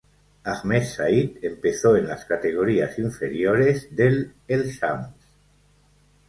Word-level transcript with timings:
Ahmed 0.43 0.81
Said 0.81 1.37
empezó 1.43 1.95
en 1.95 2.07
las 2.07 2.25
categorías 2.25 2.97
inferiores 2.97 3.95
del 3.95 4.33
El 4.47 4.65
Shams. 4.71 5.13